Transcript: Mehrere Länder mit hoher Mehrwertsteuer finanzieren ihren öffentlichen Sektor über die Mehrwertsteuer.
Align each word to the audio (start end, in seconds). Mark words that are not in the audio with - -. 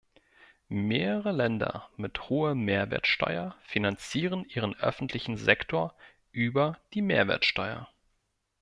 Mehrere 0.69 1.31
Länder 1.31 1.87
mit 1.95 2.27
hoher 2.27 2.55
Mehrwertsteuer 2.55 3.55
finanzieren 3.61 4.45
ihren 4.45 4.75
öffentlichen 4.79 5.37
Sektor 5.37 5.93
über 6.31 6.79
die 6.95 7.03
Mehrwertsteuer. 7.03 7.87